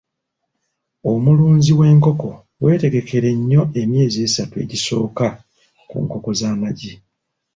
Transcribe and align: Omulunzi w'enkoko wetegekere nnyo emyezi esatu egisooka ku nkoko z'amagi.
Omulunzi 1.11 1.71
w'enkoko 1.79 2.29
wetegekere 2.63 3.29
nnyo 3.39 3.63
emyezi 3.81 4.17
esatu 4.27 4.55
egisooka 4.63 5.27
ku 5.89 5.95
nkoko 6.03 6.29
z'amagi. 6.39 6.93